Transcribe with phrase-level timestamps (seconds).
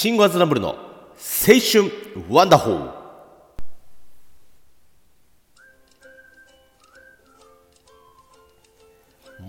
[0.00, 0.76] シンゴアズナブルの青
[1.60, 1.92] 春
[2.30, 2.90] ワンダホー。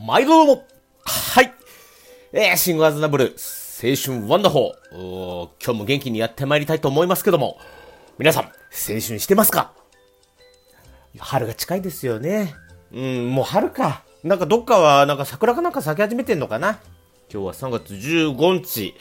[0.06, 0.68] 毎度どうも。
[1.06, 1.54] はい。
[2.34, 3.34] えー、シンゴアズナブル
[3.82, 5.50] 青春ワンダホー。
[5.64, 7.58] 今日も元気にやってまいりたいと思いますけども。
[8.18, 8.52] 皆さん青
[8.88, 9.72] 春してますか？
[11.18, 12.56] 春が近いですよね。
[12.92, 14.04] うんもう春か。
[14.22, 16.72] なんかどっかはなんか桜かなんか咲き始めてんのかな？
[17.32, 18.94] 今日は3月15日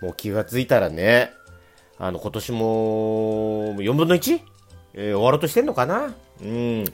[0.00, 1.32] もう気がついたらね、
[1.98, 4.40] あの、今年も、4分の 1?
[4.94, 6.14] えー、終わろうとしてんのかな？
[6.42, 6.84] うん。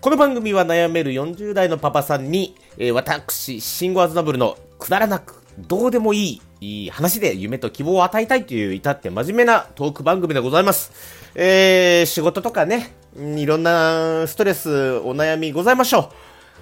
[0.00, 10.92] この番組は悩める40代のパパさんに、えー、私、シンゴアズナブルのくだらなく、どうでもいい、いい話で夢と希望を与えたいという至って真面目なトーク番組でございます。
[11.34, 16.08] えー、仕事とかね、いろんなストレス、お悩みございましょう。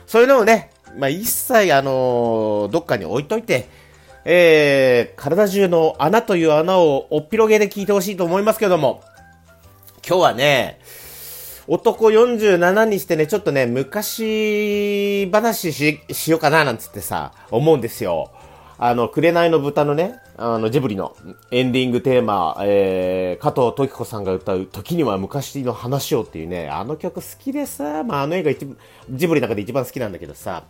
[0.06, 3.68] そういうのをね、まあ、一切、あのー、どっかに置いといて、
[4.24, 9.02] えー、体中の穴という穴をおっぴろげで聞いてほしいと思いますけども、
[10.06, 10.80] 今日はね、
[11.66, 18.30] 男47にしてね、ちょっとね、昔話し、しようかななんつってさ、思うんですよ。
[18.76, 21.16] あの、紅の豚のね、あの、ジブリの
[21.50, 28.66] エンディングテーマ、えー、加藤時子さんが歌う時には昔の話をっていうね、あの曲好きでさ、まあ、あの映画一、
[29.10, 30.64] ジブリの中で一番好きなんだけどさ、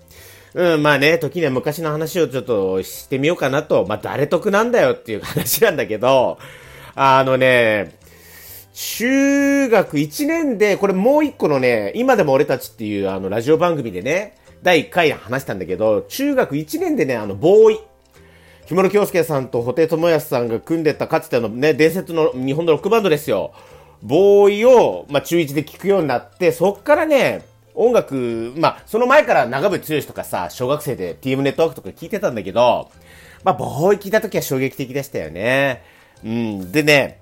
[0.55, 6.38] うん、まあね、時には昔の話をちょっとしてみようかなと、まあ誰得なんだよっていう話なんだけど、
[6.94, 7.98] あのね、
[8.72, 17.80] 中学1年で、これもう一個のね、今でも俺たちっていうあのラジオ番組でね、第1回話したんだけど、中学1年でね、あの、ボーイ。
[18.66, 23.52] 木村京介さんと布袋寅泰さんが組んでたかつてのね、伝説の日本のロックバンドですよ。
[24.02, 27.44] ボーイを、まあ、中1で聴くようになって、そっからね、
[27.75, 32.91] 音楽、まあ、その前から長渕剛とかさ、小学生で TM ネットワークとか聞いてたんだけど、
[33.42, 35.83] まあ、ボーイ聞いた時は衝撃的でしたよね。
[36.25, 36.72] うん。
[36.72, 37.20] でね、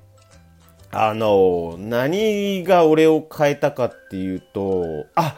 [0.90, 5.36] あの、何が俺を変えたかっていうと、あ、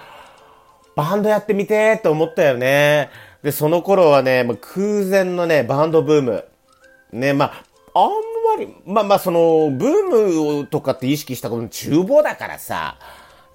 [0.97, 3.11] バンドやってみてって思ったよね。
[3.43, 6.44] で、その頃はね、まあ、空前のね、バンドブーム。
[7.12, 8.11] ね、まあ、あん
[8.59, 12.99] まり、まあまあ、その、ブームとかって意識したことの厨房だからさ、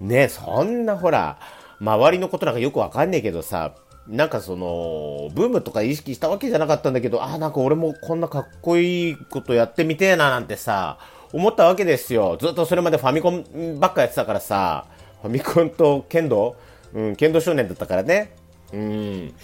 [0.00, 1.38] ね、そんなほら、
[1.80, 3.74] 周りのことなんかよくわかんねえけどさ、
[4.06, 10.98] なんかその、ブームとか意識したわけじゃなかったんだけど、ああ、なんか俺もこんなかっこいいことやってみてえななんてさ、
[11.32, 12.36] 思ったわけですよ。
[12.40, 14.86] ずっとそれまでファミコンばっかやってたからさ、
[15.22, 16.56] ファミコンと剣道
[16.92, 18.34] うん、剣道少年だったからね。
[18.72, 19.34] うん。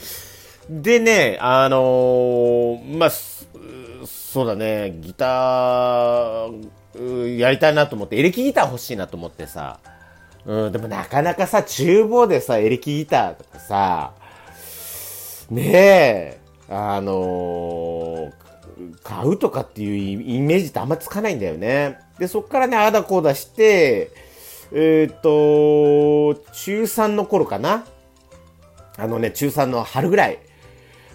[0.68, 9.78] でね、あのー、まあ、そうだね、ギター、やりたいなと思って、エレキギター欲しいなと思ってさ、
[10.46, 14.12] うん、でもなかなかさ、厨房でさ、エレキギターとかさ、
[15.50, 18.32] ねえ、あのー、
[19.02, 21.98] 買うとかっていうイメージってあんまつかないんだよね。
[22.18, 24.12] で、そっからね、あだこうだして、
[24.72, 27.84] えっ、と、中3の頃かな
[28.96, 30.38] あのね、中3の春ぐらい。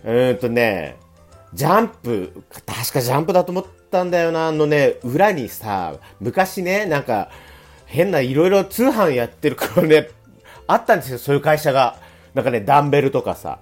[0.04, 0.98] えっ、とね、
[1.54, 7.30] ジャンプ、確かジャンプだと思ったんだよな、あのね、裏にさ、昔ね、なんか、
[7.92, 10.10] 変ないろいろ通販やってるからね、
[10.66, 11.98] あったんですよ、そういう会社が。
[12.34, 13.60] なんかね、ダンベルとかさ、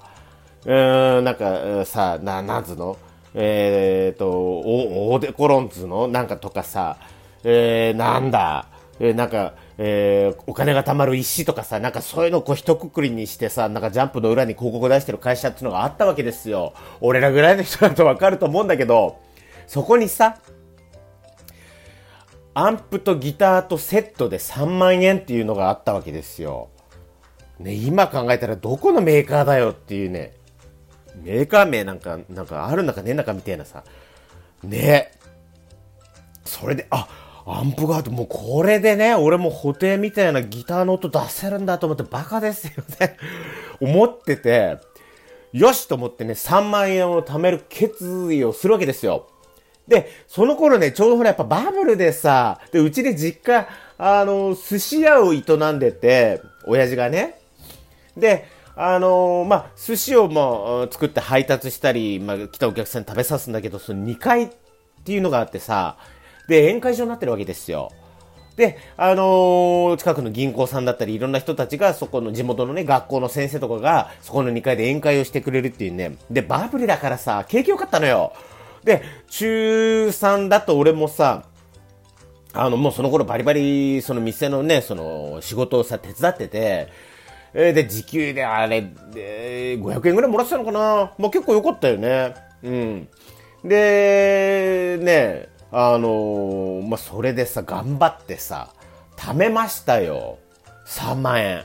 [0.66, 2.98] うーん、なんかさ、な、なんつの？
[3.34, 6.08] えー、と、お、オーデコロンズの？
[6.08, 6.98] なんかとかさ、
[7.44, 8.68] えー、なんだ、
[9.00, 16.74] えー、なんか、えー、お金が貯まる石とかさ、なんかそういうのをこう一括りにしてさ、なんかジャンプの裏に広告出してる会社っていうのがあったわけですよ。
[17.02, 19.18] 俺らぐらいの人だとわかると思うんだけど、
[19.68, 20.38] そこにさ、
[22.60, 26.70] アンプとギターとセットで3万円っていうのがあったわけですよ。
[27.58, 30.34] ね、今考えたらどこのメーカーだよっていうね、
[31.24, 33.84] メーカー名なんか、なんかあるんだかねえんだかみたいなさ、
[34.64, 35.12] ね。
[36.44, 37.08] それで、あ、
[37.46, 43.18] アンプがあって、もうこれでね、俺も補填みたいなギターの音出せるんだと思ってバカですよね
[43.80, 44.78] 思ってて、
[45.54, 49.28] よしと思ってね、3万円を貯める決意をするわけですよ。
[49.90, 55.42] で、その頃ね、ちょうどほらやっぱバブルでさ、で、うちで実家、あの、寿司屋を営
[55.74, 57.40] んでて、親父がね。
[58.16, 58.46] で、
[58.76, 64.50] あのー、まあ、寿司をもう作って配達したり、まあ、来たお客さんに食べさすんだけど、その2階っ
[65.04, 65.98] ていうのがあってさ、
[66.48, 67.92] で、宴会場になってるわけですよ。
[68.58, 76.16] で、あのー、近くの銀行さんだったり、いろんな人たちが、そこの地元のね、学校の先生とかが、そこの2階で宴会をしてくれるっていうね。
[76.30, 78.34] で、バブルだからさ、景気良かったのよ。
[78.84, 81.46] で、中3だと俺もさ、
[82.54, 86.88] あの、もうその頃バリバリ、その店のね、その仕事をさ、手伝ってて、
[87.54, 92.36] えー、で、時給であれ、で、500円ぐらいもらってたのかなまあ結構良かったよね。
[92.64, 93.08] うん。
[93.64, 98.70] で、ね、あのー、まあ、それでさ、頑張ってさ、
[99.18, 100.40] 貯めましたよ。
[100.88, 101.64] 3万円。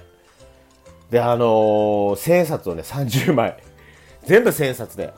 [1.10, 3.56] で、あのー、千円札をね、30枚。
[4.24, 5.12] 全部千円札で。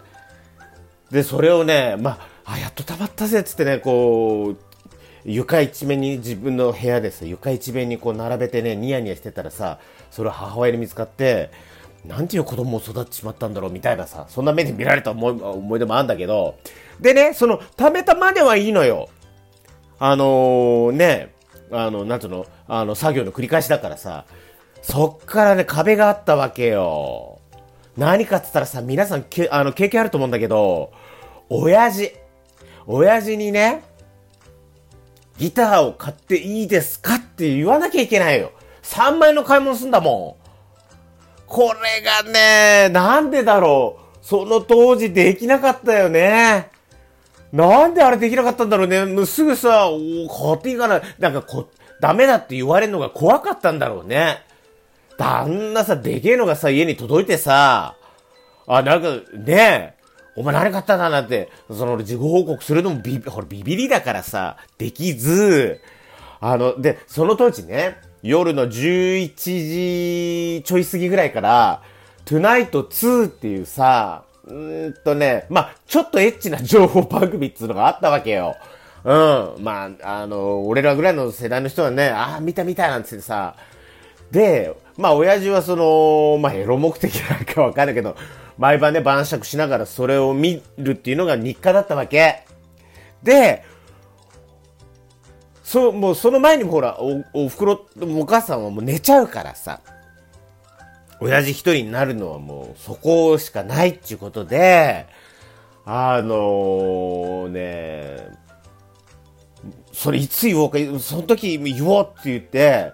[1.11, 4.67] で、それをね、まあ、あ、やっと溜まったぜっつってね、こう、
[5.25, 9.81] 床一面に自分の部屋です床一面にこう並べてね、ニヤニヤしてたらさ、
[10.11, 11.51] それを母親に見つかって、
[12.07, 16.57] なんていう子供を育ってしまったんだろうみたいなさ、そんな目で見られた思い思い出もあるんだけど、
[17.01, 19.09] でね、その、貯めたまではいいのよ。
[19.99, 21.35] あのー、ね、
[21.73, 24.25] あの、なんつうの、あの、作業の繰り返しだからさ、
[24.83, 27.36] そっからね、壁があったわけよ。
[27.97, 30.93] 何かって言ったらさ、皆さんけ、あの、経験あると思うんだけど、
[31.49, 32.13] 親父、
[32.87, 33.83] 親父にね、
[35.39, 38.53] ギターを買っていいですかって言わなきゃいけないよ。
[38.83, 40.47] 3万円の買い物すんだもん。
[41.47, 44.19] これがね、なんでだろう。
[44.23, 46.71] その当時できなかったよね。
[47.53, 49.05] なんであれできなかったんだろうね。
[49.05, 51.01] もうすぐさ、お買っていいかな。
[51.19, 51.69] なんかこ、
[52.01, 54.46] ダメだって言われるのが怖かったんだろうね。
[55.17, 57.97] 旦那さ、でけえのがさ、家に届いてさ、
[58.67, 59.97] あ、なんか、ねえ、
[60.37, 65.81] お前何買ったんだなんて、その、自己報告するのもビビ、ほら、ビビりだからさ、できず、
[66.41, 69.35] あの、で、その当時ね、夜の11
[70.59, 71.83] 時ちょい過ぎぐらいから、
[72.25, 78.57] トゥナイト2っていうさ、うんとね、まあ、ちょっとエッチな情報番組っていうのがあったわけよ。
[79.05, 79.09] う
[79.61, 79.63] ん。
[79.63, 83.57] まあ、あの、俺らぐらいの世代の人はね、ああ、見た見たなんつってさ。
[84.31, 88.17] で、まあ、親父はその、まあ、エロ目的なんかわかんないけど、
[88.59, 92.45] 毎晩ね、晩酌しながらそれを見るっていうのが日課だったわけ。
[93.23, 93.65] で、
[95.63, 99.81] そう、もうその前にもほら、お、おふくろ、お母さんはもう寝ちゃうからさ、
[101.21, 105.07] 親父一人になるのはもうそこしかないっていうことで、
[105.85, 108.29] あのー、ね、
[109.93, 112.93] それいつ言おうか、その時言おうって言って、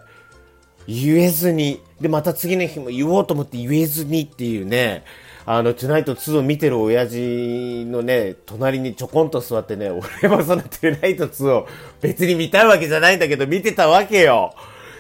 [0.87, 5.05] 言えずに、で、また次の日も言おうと思って言えずにっていうね、
[5.45, 11.67] あの、トゥナイト2を見てる親父のね、隣にちょこんと座ってね、俺もそのトゥナイト2を
[12.01, 14.55] 別に見たいわけじゃないんだけど、見てたわけよ。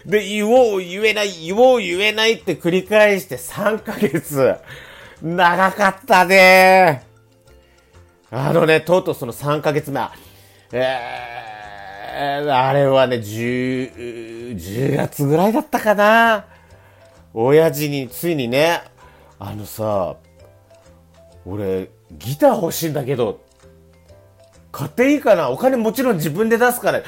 [0.04, 4.56] で、言おう言えない、言おう言えないって繰り返して3ヶ月。
[5.22, 7.04] 長かったね。
[8.30, 10.00] あのね、とうとうその3ヶ月目、
[10.72, 11.51] えー、
[12.14, 16.44] あれはね、10、10月ぐらいだったかな。
[17.32, 18.82] 親父についにね、
[19.38, 20.16] あのさ、
[21.46, 23.40] 俺、ギター欲しいんだけど、
[24.70, 25.50] 買っていいかな？
[25.50, 27.02] お金もちろん自分で出すから、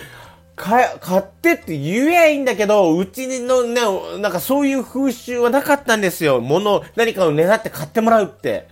[0.56, 0.86] 買
[1.18, 3.80] ってって言えばいいんだけど、うちのね、
[4.20, 6.40] なんかそういう風習はなかったんですよ。
[6.40, 8.68] 物、何かを狙って買ってもらうって。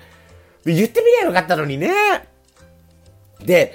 [0.64, 1.92] 言ってみりゃよかったのにね。
[3.40, 3.74] で、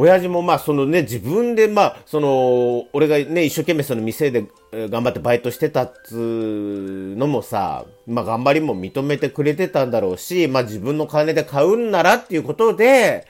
[0.00, 13.26] 親父もまあそのね、自分でまあ、その、俺がね、一生懸命その店で頑張ってバイトしてたっつうのもさ、まあ頑張りも認めてくれてたんだろうし、まあ自分の金で買うんならっていうことで、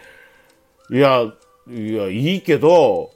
[0.91, 1.33] いや、
[1.71, 3.13] いや、いいけど、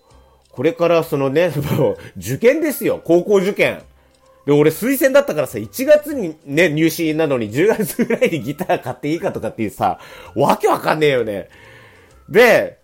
[0.50, 1.52] これからそのね、
[2.16, 3.82] 受験ですよ、高校受験。
[4.46, 9.98] で、俺推薦だったからさ、1月にね、入試なのに10月ぐらいにギター買っていいかとかっていうさ、
[10.34, 11.50] わけわかんねえよね。
[12.30, 12.78] で、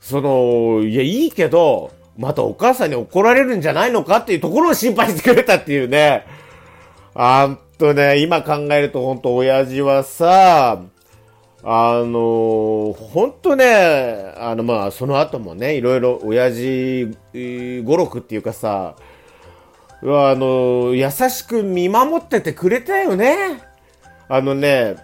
[0.00, 6.26] その、いや、いいけど、またお母さんに怒られるんじゃないのかっていうところを心配してくれたっていうね。
[7.14, 10.82] あんとね、今考えるとほんと親父はさ、
[11.62, 17.08] あの、ほんとね、あのまあ、その後もね、いろいろ親父
[17.84, 18.96] 語録っていうかさ、
[20.00, 23.60] あの、優しく見守っててくれたよね。
[24.28, 24.96] あのね、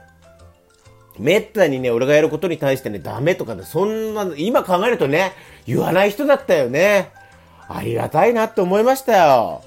[1.18, 5.32] めったにね、俺がやることに対してね、ダメとかね、そんな、今考えるとね、
[5.66, 7.12] 言わない人だったよね。
[7.68, 9.62] ありがたいなって思いましたよ。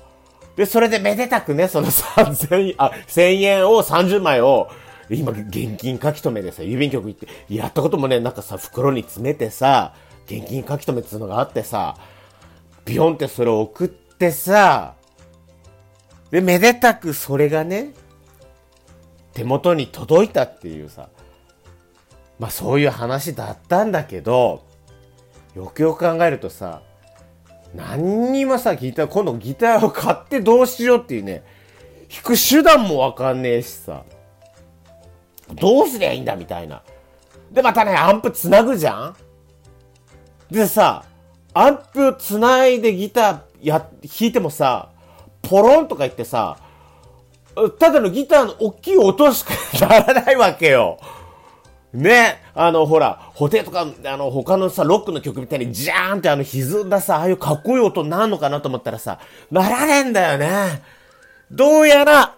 [0.56, 4.70] で、それでめでたくね、その3000、あ、1000円を30枚を、
[5.10, 9.94] 今、現金書き留めでさ、郵便局行って、やったこともね、なんかさ、袋に詰めてさ、
[10.26, 11.96] 現金書き留めっていうのがあってさ、
[12.84, 14.96] ビヨンってそれを送ってさ、
[16.32, 17.94] で、めでたくそれがね、
[19.34, 21.10] 手元に届いたっていうさ、
[22.40, 24.64] まあそういう話だったんだけど、
[25.56, 26.82] よくよく考えるとさ、
[27.76, 31.44] 何にもさ、ギター、今度ギターを買ってどうしようっていうね、
[32.10, 34.04] 弾く手段もわかんねえしさ、
[35.54, 36.82] どうすりゃいいんだみたいな。
[37.52, 39.16] で、またね、アンプつなぐじゃん
[40.52, 41.06] でさ、
[41.54, 44.90] アンプつないでギターや、弾いてもさ、
[45.42, 46.58] ポロンとか言ってさ、
[47.80, 49.54] ただのギターの大きい音しか
[49.88, 51.00] ならないわけよ。
[51.94, 59.20] ね、あの、ほら、ホテとか、あの、他のさ、ロックの曲みたいに、ジャーンってあの、歪んださ、ああいうかっこいい音になるのかなと思ったらさ、
[59.52, 60.84] ならねえんだよね。
[61.50, 62.36] どうやら、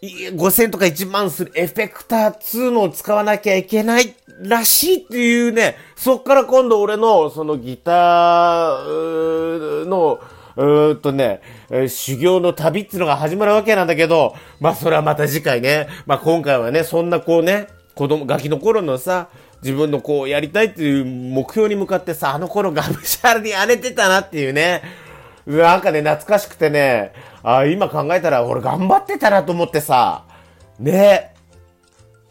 [0.00, 10.20] 5000とか1万するエフェクター2のを使わなきゃいけないらしいっていうね、そっから今度俺の、そのギターの、
[10.56, 11.40] うーんとね、
[11.70, 19.26] えー、修行の旅っていうのが始まるわけなんだけど、まあそれはまた次回ね、まあ今回はね、そんなこうね、子供、ガキの頃のさ、
[19.60, 24.82] 自分のこうやりたいっていう目標に向かってさ、あの頃がむしゃらに荒れてたなっていうね、
[25.44, 27.12] なんかね、懐かしくてね、
[27.42, 30.22] あ今考えたら俺頑張ってたなと思ってさ、
[30.78, 31.34] ね。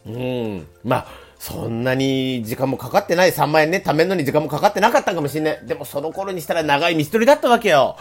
[0.06, 0.68] うん。
[0.86, 1.08] まあ、
[1.38, 3.32] そんなに時間もかかってない。
[3.34, 5.60] 3万円ね、貯めるのに時間もかかってなかったかもしんない。
[5.66, 7.98] でもその頃にしたら長い道取りだったわけよ。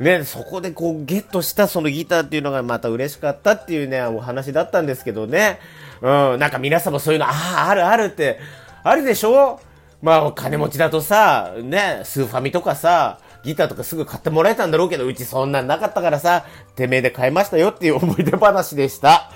[0.00, 5.60] ね、そこでこうゲットしたそのギターっていうのがまた嬉しかったっていうね、お話だったんですけどね。
[6.00, 8.40] うん、なんか皆さんもそういうの、ああ、あるあるって、
[8.82, 9.60] あるでしょ？
[10.02, 16.44] まあ、お金持ちだとさ、ね、スーファミとかさ、ギターとかすぐ買ってもらえたんだろうけど、うちそんなんなかったからさ、
[16.76, 19.30] てめえで買いましたよっていう思い出話でした。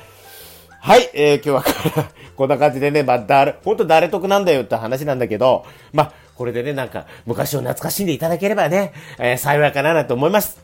[0.81, 10.59] はい、えー、今日はこんな感じでね、まあ、誰、ほんと誰得なんだよって話なんだけど、まあ、これでね、なんか、昔を懐かしんでいただければね、えー、幸いかなと思います。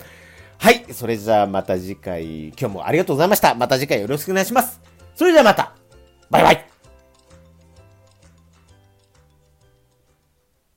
[0.59, 3.55] はい、それじゃあまた次回、今日もありがとうございました。
[3.57, 4.81] また次回よろしくお願いします。
[5.17, 5.75] それではまた、
[6.31, 6.74] バイバイ